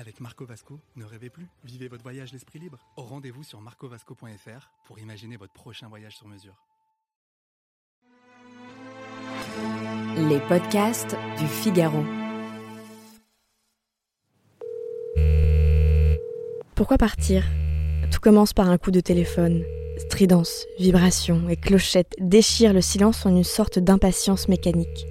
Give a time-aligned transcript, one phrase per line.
[0.00, 2.78] Avec Marco Vasco, ne rêvez plus, vivez votre voyage l'esprit libre.
[2.96, 6.54] Au rendez-vous sur marcovasco.fr pour imaginer votre prochain voyage sur mesure.
[10.28, 12.04] Les podcasts du Figaro.
[16.76, 17.44] Pourquoi partir?
[18.12, 19.64] Tout commence par un coup de téléphone.
[19.96, 25.06] Stridence, vibration et clochette déchirent le silence en une sorte d'impatience mécanique.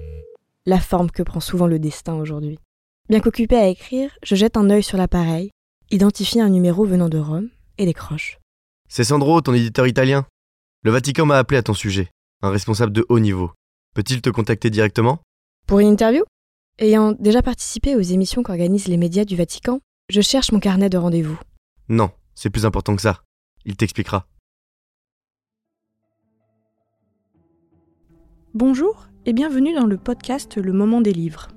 [0.64, 2.58] La forme que prend souvent le destin aujourd'hui.
[3.08, 5.50] Bien qu'occupé à écrire, je jette un œil sur l'appareil,
[5.90, 7.48] identifie un numéro venant de Rome
[7.78, 8.38] et décroche.
[8.90, 10.26] C'est Sandro, ton éditeur italien.
[10.82, 12.10] Le Vatican m'a appelé à ton sujet,
[12.42, 13.50] un responsable de haut niveau.
[13.94, 15.20] Peut-il te contacter directement?
[15.66, 16.22] Pour une interview?
[16.78, 20.98] Ayant déjà participé aux émissions qu'organisent les médias du Vatican, je cherche mon carnet de
[20.98, 21.38] rendez-vous.
[21.88, 23.22] Non, c'est plus important que ça.
[23.64, 24.26] Il t'expliquera.
[28.52, 31.48] Bonjour et bienvenue dans le podcast Le Moment des livres.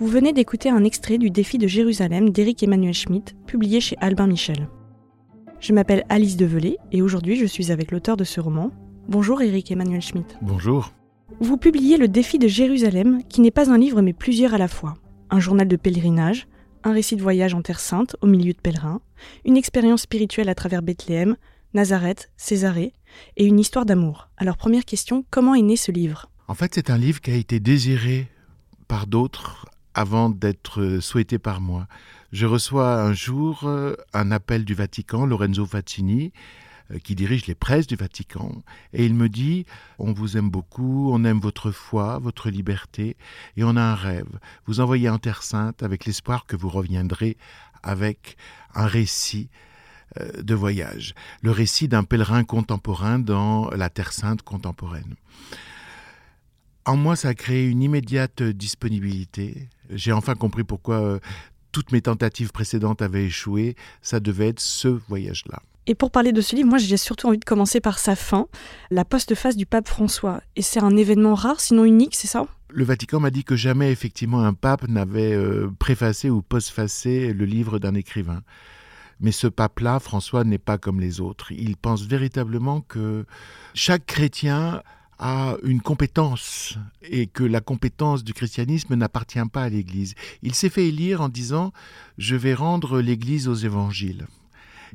[0.00, 4.26] Vous venez d'écouter un extrait du Défi de Jérusalem d'Éric Emmanuel Schmitt, publié chez Albin
[4.26, 4.66] Michel.
[5.60, 8.70] Je m'appelle Alice Develay et aujourd'hui je suis avec l'auteur de ce roman.
[9.08, 10.38] Bonjour Éric Emmanuel Schmitt.
[10.40, 10.94] Bonjour.
[11.40, 14.68] Vous publiez Le Défi de Jérusalem, qui n'est pas un livre mais plusieurs à la
[14.68, 14.94] fois.
[15.28, 16.48] Un journal de pèlerinage,
[16.82, 19.02] un récit de voyage en Terre Sainte au milieu de pèlerins,
[19.44, 21.36] une expérience spirituelle à travers Bethléem,
[21.74, 22.94] Nazareth, Césarée,
[23.36, 24.30] et une histoire d'amour.
[24.38, 26.30] Alors première question, comment est né ce livre?
[26.48, 28.28] En fait, c'est un livre qui a été désiré
[28.88, 31.86] par d'autres avant d'être souhaité par moi.
[32.32, 36.32] Je reçois un jour euh, un appel du Vatican, Lorenzo Fazzini,
[36.92, 39.66] euh, qui dirige les presses du Vatican, et il me dit
[39.98, 43.16] On vous aime beaucoup, on aime votre foi, votre liberté,
[43.56, 44.38] et on a un rêve.
[44.66, 47.36] Vous envoyez en Terre Sainte avec l'espoir que vous reviendrez
[47.82, 48.36] avec
[48.74, 49.48] un récit
[50.20, 55.14] euh, de voyage, le récit d'un pèlerin contemporain dans la Terre Sainte contemporaine.
[56.84, 59.68] En moi, ça a créé une immédiate disponibilité.
[59.92, 61.18] J'ai enfin compris pourquoi euh,
[61.72, 63.76] toutes mes tentatives précédentes avaient échoué.
[64.02, 65.60] Ça devait être ce voyage-là.
[65.86, 68.46] Et pour parler de ce livre, moi j'ai surtout envie de commencer par sa fin,
[68.90, 70.40] la postface du pape François.
[70.54, 72.46] Et c'est un événement rare, sinon unique, c'est ça?
[72.68, 77.44] Le Vatican m'a dit que jamais effectivement un pape n'avait euh, préfacé ou postfacé le
[77.44, 78.42] livre d'un écrivain.
[79.18, 81.52] Mais ce pape-là, François, n'est pas comme les autres.
[81.52, 83.26] Il pense véritablement que
[83.74, 84.82] chaque chrétien
[85.20, 90.14] a une compétence et que la compétence du christianisme n'appartient pas à l'Église.
[90.42, 91.72] Il s'est fait élire en disant
[92.18, 94.26] Je vais rendre l'Église aux évangiles.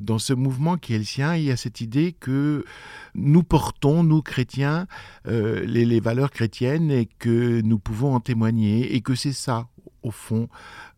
[0.00, 2.64] Dans ce mouvement qui est le sien, il y a cette idée que
[3.14, 4.86] nous portons, nous chrétiens,
[5.26, 9.68] euh, les, valeurs chrétiennes et que nous pouvons en témoigner et que c'est ça,
[10.02, 10.48] au fond,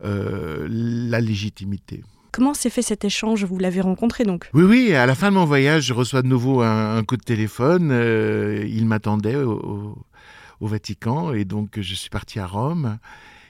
[0.03, 2.03] euh, la légitimité.
[2.39, 3.43] Comment s'est fait cet échange?
[3.43, 4.49] Vous l'avez rencontré donc?
[4.53, 7.21] Oui, oui, à la fin de mon voyage, je reçois de nouveau un, coup de
[7.21, 7.89] téléphone.
[7.91, 10.01] Euh, il m'attendait au,
[10.61, 12.97] au, Vatican et donc je suis parti à Rome.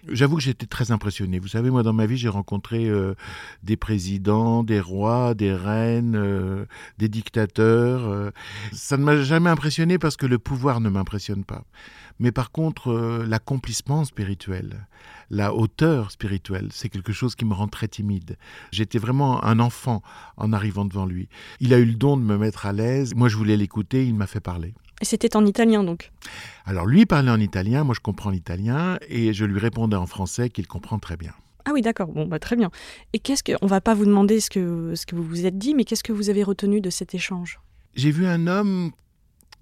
[0.07, 1.37] J'avoue que j'étais très impressionné.
[1.37, 3.13] Vous savez, moi, dans ma vie, j'ai rencontré euh,
[3.61, 6.65] des présidents, des rois, des reines, euh,
[6.97, 8.31] des dictateurs.
[8.71, 11.63] Ça ne m'a jamais impressionné parce que le pouvoir ne m'impressionne pas.
[12.17, 14.87] Mais par contre, l'accomplissement spirituel,
[15.29, 18.37] la hauteur spirituelle, c'est quelque chose qui me rend très timide.
[18.71, 20.01] J'étais vraiment un enfant
[20.37, 21.29] en arrivant devant lui.
[21.59, 23.13] Il a eu le don de me mettre à l'aise.
[23.15, 24.73] Moi, je voulais l'écouter, il m'a fait parler.
[25.01, 26.11] Et c'était en italien donc?
[26.65, 30.49] Alors lui parlait en italien, moi je comprends l'italien, et je lui répondais en français
[30.49, 31.31] qu'il comprend très bien.
[31.65, 32.07] Ah oui, d'accord.
[32.07, 32.69] Bon, bah très bien.
[33.13, 35.57] Et qu'est-ce que, on va pas vous demander ce que ce que vous vous êtes
[35.57, 37.59] dit, mais qu'est-ce que vous avez retenu de cet échange?
[37.95, 38.91] J'ai vu un homme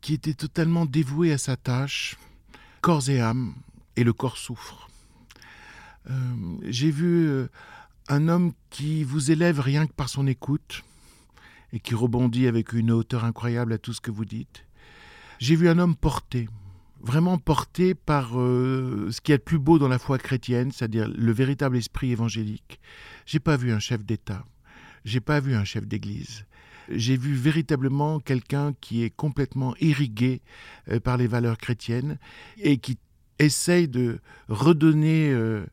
[0.01, 2.17] qui était totalement dévoué à sa tâche,
[2.81, 3.53] corps et âme,
[3.95, 4.89] et le corps souffre.
[6.09, 6.13] Euh,
[6.63, 7.47] J'ai vu euh,
[8.07, 10.83] un homme qui vous élève rien que par son écoute
[11.73, 14.65] et qui rebondit avec une hauteur incroyable à tout ce que vous dites.
[15.39, 16.47] J'ai vu un homme porté,
[17.01, 21.09] vraiment porté par euh, ce qui est le plus beau dans la foi chrétienne, c'est-à-dire
[21.09, 22.79] le véritable esprit évangélique.
[23.25, 24.45] J'ai pas vu un chef d'État,
[25.03, 26.45] j'ai pas vu un chef d'Église.
[26.89, 30.41] J'ai vu véritablement quelqu'un qui est complètement irrigué
[31.03, 32.17] par les valeurs chrétiennes
[32.59, 32.97] et qui
[33.39, 34.19] essaye de
[34.49, 35.65] redonner euh,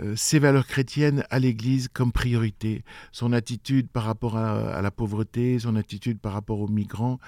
[0.00, 2.84] euh, ces valeurs chrétiennes à l'Église comme priorité.
[3.12, 7.18] Son attitude par rapport à, à, la pauvreté, son attitude par rapport aux migrants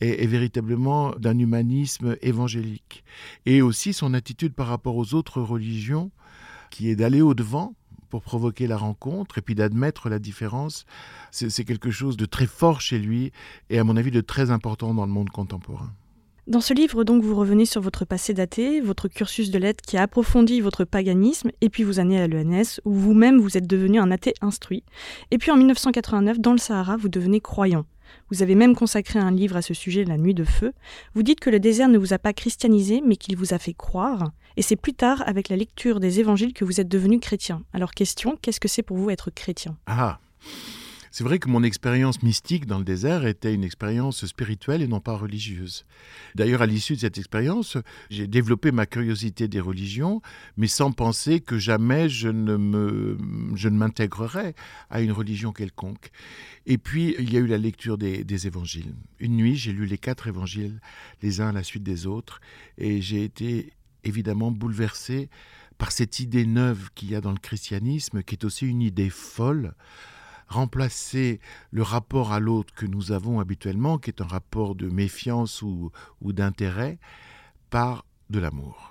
[0.00, 3.04] est, est véritablement d'un humanisme évangélique.
[3.46, 6.10] Et aussi son attitude par rapport aux autres religions
[6.70, 7.74] qui est d'aller au-devant
[8.10, 10.84] pour provoquer la rencontre et puis d'admettre la différence,
[11.30, 13.32] c'est quelque chose de très fort chez lui
[13.70, 15.92] et à mon avis de très important dans le monde contemporain.
[16.46, 19.96] Dans ce livre, donc, vous revenez sur votre passé daté, votre cursus de lettres qui
[19.96, 24.00] a approfondi votre paganisme, et puis vous amenez à l'ENS, où vous-même vous êtes devenu
[24.00, 24.82] un athée instruit.
[25.30, 27.84] Et puis en 1989, dans le Sahara, vous devenez croyant.
[28.30, 30.72] Vous avez même consacré un livre à ce sujet, La Nuit de Feu.
[31.14, 33.74] Vous dites que le désert ne vous a pas christianisé, mais qu'il vous a fait
[33.74, 34.32] croire.
[34.56, 37.62] Et c'est plus tard, avec la lecture des évangiles, que vous êtes devenu chrétien.
[37.72, 39.76] Alors question, qu'est-ce que c'est pour vous être chrétien?
[39.86, 40.18] Ah
[41.10, 45.00] c'est vrai que mon expérience mystique dans le désert était une expérience spirituelle et non
[45.00, 45.84] pas religieuse.
[46.34, 47.76] D'ailleurs, à l'issue de cette expérience,
[48.10, 50.22] j'ai développé ma curiosité des religions,
[50.56, 53.18] mais sans penser que jamais je ne, me,
[53.54, 54.54] je m'intégrerais
[54.88, 56.10] à une religion quelconque.
[56.66, 58.94] Et puis, il y a eu la lecture des évangiles.
[59.18, 60.80] Une nuit, j'ai lu les quatre évangiles,
[61.22, 62.40] les uns à la suite des autres,
[62.78, 63.72] et j'ai été
[64.04, 65.28] évidemment bouleversé
[65.78, 69.10] par cette idée neuve qu'il y a dans le christianisme, qui est aussi une idée
[69.10, 69.74] folle,
[70.50, 75.62] remplacer le rapport à l'autre que nous avons habituellement, qui est un rapport de méfiance
[75.62, 75.92] ou,
[76.22, 76.98] d'intérêt,
[77.70, 78.89] par de l'amour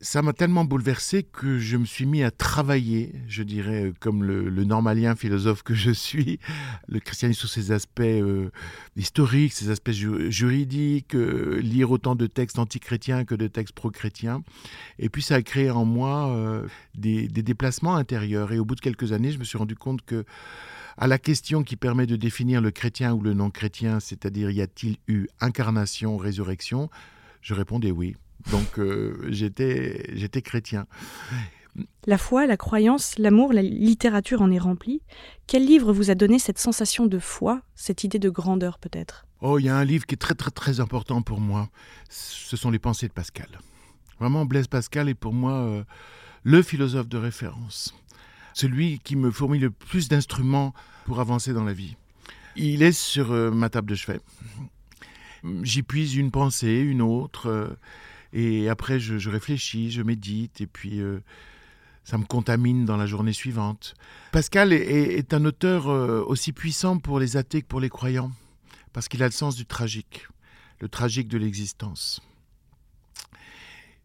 [0.00, 4.64] ça m'a tellement bouleversé que je me suis mis à travailler, je dirais, comme le,
[4.64, 6.38] normalien philosophe que je suis,
[6.88, 8.50] le christianisme sous ses aspects euh,
[8.96, 14.42] historiques, ses aspects juridiques, euh, lire autant de textes antichrétiens que de textes pro-chrétiens.
[14.98, 18.52] Et puis ça a créé en moi euh, des, des, déplacements intérieurs.
[18.52, 20.24] Et au bout de quelques années, je me suis rendu compte que
[20.96, 24.96] à la question qui permet de définir le chrétien ou le non-chrétien, c'est-à-dire y a-t-il
[25.06, 26.90] eu incarnation, résurrection,
[27.40, 28.16] je répondais oui.
[28.50, 30.86] Donc euh, j'étais, j'étais chrétien.
[32.06, 35.00] La foi, la croyance, l'amour, la littérature en est remplie.
[35.46, 39.26] Quel livre vous a donné cette sensation de foi, cette idée de grandeur peut-être?
[39.40, 41.68] Oh, il y a un livre qui est très très très important pour moi.
[42.08, 43.48] Ce sont les pensées de Pascal.
[44.18, 45.84] Vraiment, Blaise Pascal est pour moi euh,
[46.42, 47.94] le philosophe de référence.
[48.54, 50.74] Celui qui me fournit le plus d'instruments
[51.04, 51.94] pour avancer dans la vie.
[52.56, 54.20] Il est sur euh, ma table de chevet.
[55.62, 57.76] J'y puise une pensée, une autre.
[58.32, 61.20] Et après, je, réfléchis, je médite, et puis euh,
[62.04, 63.94] ça me contamine dans la journée suivante.
[64.32, 68.32] Pascal est, un auteur euh, aussi puissant pour les athées que pour les croyants,
[68.92, 70.28] parce qu'il a le sens du tragique,
[70.80, 72.20] le tragique de l'existence.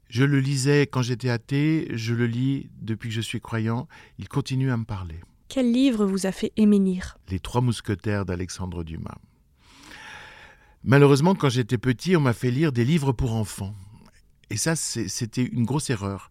[0.09, 3.87] Je le lisais quand j'étais athée, je le lis depuis que je suis croyant,
[4.19, 5.19] il continue à me parler.
[5.49, 7.17] Quel livre vous a fait lire?
[7.29, 9.17] Les Trois Mousquetaires d'Alexandre Dumas.
[10.83, 13.73] Malheureusement, quand j'étais petit, on m'a fait lire des livres pour enfants.
[14.53, 16.29] Et ça, c'était une grosse erreur.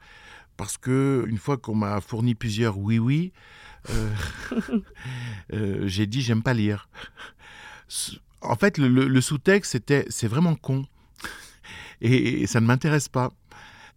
[0.56, 3.32] Parce que une fois qu'on m'a fourni plusieurs oui-oui,
[3.90, 4.14] euh,
[5.52, 6.88] euh, j'ai dit j'aime pas lire.
[8.40, 10.86] En fait, le, sous-texte, c'était c'est vraiment con.
[12.00, 13.32] Et, ça ne m'intéresse pas.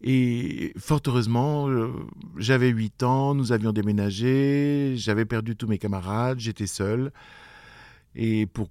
[0.01, 1.91] Et fort heureusement, euh,
[2.37, 7.11] j'avais 8 ans, nous avions déménagé, j'avais perdu tous mes camarades, j'étais seul.
[8.15, 8.69] Et pour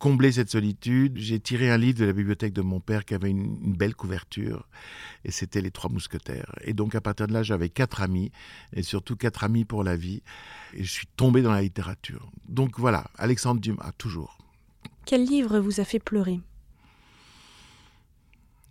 [0.00, 3.30] combler cette solitude, j'ai tiré un livre de la bibliothèque de mon père qui avait
[3.30, 4.66] une, belle couverture,
[5.24, 6.52] et c'était Les Trois Mousquetaires.
[6.62, 8.32] Et donc à partir de là, j'avais quatre amis,
[8.72, 10.22] et surtout quatre amis pour la vie,
[10.72, 12.32] et je suis tombé dans la littérature.
[12.48, 14.38] Donc voilà, Alexandre Dumas, toujours.
[15.04, 16.40] Quel livre vous a fait pleurer?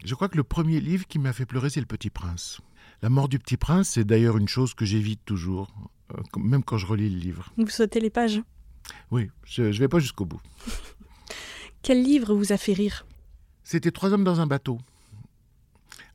[0.04, 2.60] Je crois que le premier livre qui m'a fait pleurer, c'est Le Petit Prince.
[3.04, 5.72] La mort du Petit Prince, c'est d'ailleurs une chose que j'évite toujours,
[6.16, 7.54] euh, même quand je relis le livre.
[7.56, 8.42] Vous sautez les pages?
[9.12, 10.42] Oui, je ne vais pas jusqu'au bout.
[11.82, 13.06] Quel livre vous a fait rire
[13.64, 14.80] C'était Trois hommes dans un bateau.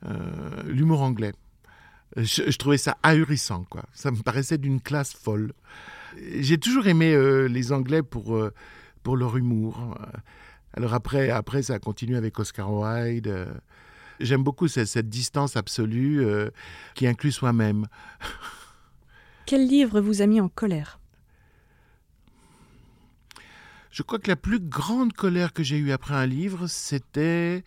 [0.06, 1.32] Euh, l'humour anglais.
[2.16, 3.84] Je, trouvais ça ahurissant, quoi.
[3.92, 5.52] Ça me paraissait d'une classe folle.
[6.38, 8.52] J'ai toujours aimé euh, les Anglais pour, euh,
[9.02, 9.98] pour leur humour.
[10.74, 13.48] Alors après, après, ça a continué avec Oscar Wilde.
[14.20, 16.24] J'aime beaucoup cette, cette, distance absolue
[16.94, 17.86] qui inclut soi-même.
[19.46, 21.00] Quel livre vous a mis en colère
[23.94, 27.62] je crois que la plus grande colère que j'ai eue après un livre, c'était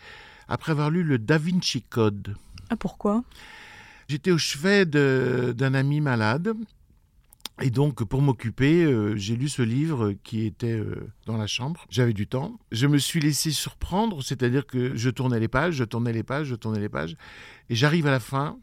[0.50, 2.36] après avoir lu le Da Vinci Code.
[2.70, 3.24] Ah pourquoi?
[4.10, 6.54] J'étais au chevet d'un ami malade.
[7.62, 11.86] Et donc, pour m'occuper, euh, j'ai lu ce livre qui était euh, dans la chambre.
[11.90, 12.60] J'avais du temps.
[12.74, 16.48] Je me suis laissé surprendre, c'est-à-dire que je tournais les pages, je tournais les pages,
[16.48, 17.16] je tournais les pages.
[17.70, 18.60] Et j'arrive à la fin.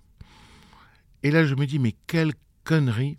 [1.23, 3.16] Et là, je me dis, mais quelle connerie.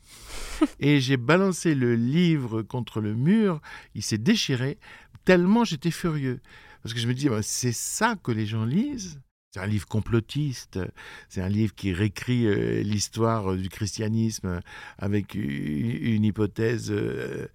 [0.79, 3.61] Et j'ai balancé le livre contre le mur,
[3.93, 4.77] il s'est déchiré,
[5.25, 6.39] tellement j'étais furieux.
[6.83, 9.19] Parce que je me dis, bah, c'est ça que les gens lisent
[9.55, 10.81] c'est un livre complotiste,
[11.29, 14.59] c'est un livre qui réécrit euh, l'histoire du christianisme
[14.97, 17.47] avec une, hypothèse euh,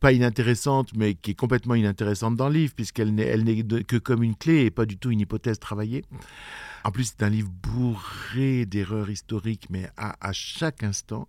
[0.00, 3.34] pas inintéressante, mais qui est complètement inintéressante dans le livre, puisqu'elle n'est
[3.84, 6.04] que comme une clé et pas du tout une hypothèse travaillée.
[6.84, 11.26] En plus, c'est un livre bourré d'erreurs historiques, mais à chaque instant.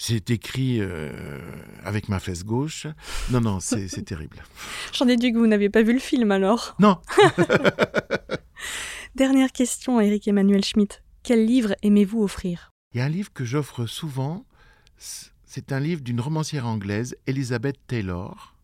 [0.00, 1.40] C'est écrit euh,
[1.82, 2.86] avec ma fesse gauche.
[3.30, 4.44] Non, non, c'est terrible.
[4.92, 6.76] J'en déduis que vous n'avez pas vu le film alors.
[6.78, 7.00] Non,
[9.16, 11.02] Dernière question, Eric Emmanuel Schmitt.
[11.24, 12.70] Quel livre aimez-vous offrir?
[12.94, 14.46] Il y a un livre que j'offre souvent.
[14.96, 18.54] C'est un livre d'une romancière anglaise, Elizabeth Taylor.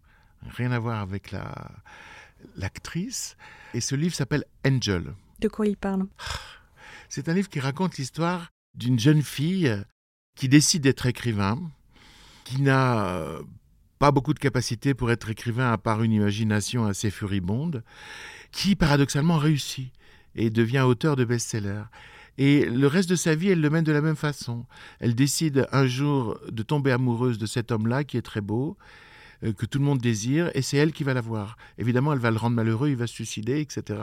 [0.56, 1.72] Rien à voir avec la
[2.54, 3.36] l'actrice.
[3.74, 5.14] Et ce livre s'appelle Angel.
[5.40, 6.06] De quoi il parle?
[7.08, 9.84] C'est un livre qui raconte l'histoire d'une jeune fille
[10.34, 11.60] qui décide d'être écrivain,
[12.44, 13.42] qui n'a euh,
[13.98, 17.82] pas beaucoup de capacité pour être écrivain à part une imagination assez furibonde,
[18.52, 19.92] qui paradoxalement réussit
[20.34, 21.84] et devient auteur de best-sellers.
[22.36, 24.66] Et le reste de sa vie, elle le mène de la même façon.
[24.98, 28.76] Elle décide un jour de tomber amoureuse de cet homme-là qui est très beau,
[29.44, 31.56] euh, que tout le monde désire, et c'est elle qui va l'avoir.
[31.78, 34.00] Évidemment, elle va le rendre malheureux, il va se suicider, etc.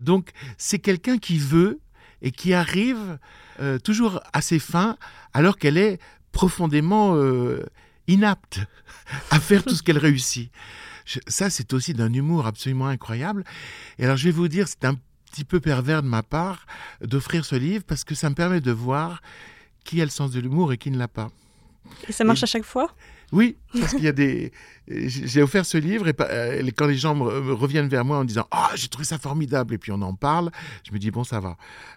[0.00, 1.80] Donc, c'est quelqu'un qui veut
[2.22, 3.18] et qui arrive
[3.60, 4.96] euh, toujours à ses fins
[5.34, 5.98] alors qu'elle est
[6.32, 7.64] profondément euh,
[8.08, 8.60] inapte
[9.30, 10.50] à faire tout ce qu'elle réussit.
[11.04, 13.44] Je- ça, c'est aussi d'un humour absolument incroyable.
[13.98, 14.94] Et alors, je vais vous dire, c'est un
[15.30, 16.66] petit peu pervers de ma part
[17.02, 19.20] d'offrir ce livre parce que ça me permet de voir
[19.84, 21.30] qui a le sens de l'humour et qui ne l'a pas.
[22.08, 22.94] Et ça marche Et- à chaque fois?
[23.32, 24.52] Oui, parce qu'il y a des.
[24.86, 28.24] J'ai j'ai offert ce livre et euh, quand les gens me reviennent vers moi en
[28.24, 30.50] disant Ah, j'ai trouvé ça formidable, et puis on en parle,
[30.86, 31.56] je me dis Bon, ça va.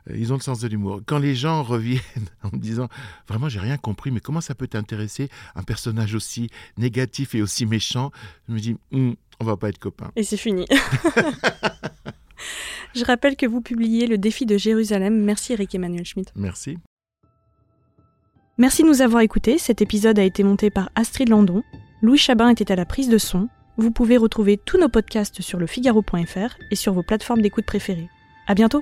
[0.10, 1.02] Euh, Ils ont le sens de l'humour.
[1.06, 2.02] Quand les gens reviennent
[2.44, 2.88] en me disant
[3.28, 7.66] Vraiment, j'ai rien compris, mais comment ça peut t'intéresser un personnage aussi négatif et aussi
[7.66, 8.12] méchant?
[8.48, 10.12] Je me dis Hum, On va pas être copains.
[10.16, 10.66] Et c'est fini.
[12.96, 15.22] Je rappelle que vous publiez Le défi de Jérusalem.
[15.26, 16.32] Merci Eric Emmanuel Schmitt.
[16.36, 16.78] Merci.
[18.58, 19.58] Merci de nous avoir écoutés.
[19.58, 21.62] Cet épisode a été monté par Astrid Landon.
[22.02, 23.50] Louis Chabin était à la prise de son.
[23.76, 28.08] Vous pouvez retrouver tous nos podcasts sur lefigaro.fr et sur vos plateformes d'écoute préférées.
[28.48, 28.82] À bientôt!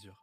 [0.01, 0.15] mesure.